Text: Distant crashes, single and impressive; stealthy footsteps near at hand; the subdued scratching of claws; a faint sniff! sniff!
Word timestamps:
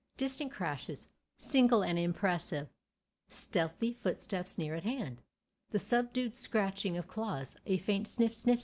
Distant 0.17 0.51
crashes, 0.51 1.07
single 1.37 1.83
and 1.83 1.99
impressive; 1.99 2.69
stealthy 3.29 3.93
footsteps 3.93 4.57
near 4.57 4.73
at 4.73 4.83
hand; 4.83 5.21
the 5.69 5.77
subdued 5.77 6.35
scratching 6.35 6.97
of 6.97 7.07
claws; 7.07 7.55
a 7.67 7.77
faint 7.77 8.07
sniff! 8.07 8.35
sniff! 8.35 8.59